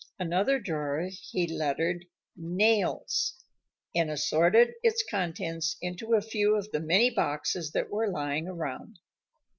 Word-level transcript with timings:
Another 0.17 0.57
drawer 0.59 1.09
he 1.11 1.45
lettered 1.47 2.05
NAILS, 2.35 3.35
and 3.93 4.09
assorted 4.09 4.73
its 4.81 5.03
contents 5.07 5.77
into 5.79 6.15
a 6.15 6.23
few 6.23 6.55
of 6.55 6.71
the 6.71 6.79
many 6.79 7.11
boxes 7.11 7.69
that 7.73 7.91
were 7.91 8.09
lying 8.09 8.47
around. 8.47 8.97